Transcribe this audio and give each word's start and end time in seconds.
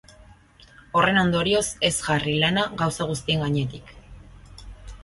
Horren 1.01 1.19
ondorioz, 1.23 1.63
ez 1.91 1.93
jarri 2.09 2.35
lana 2.45 2.65
gauza 2.83 3.09
guztien 3.13 3.47
gainetik. 3.47 3.95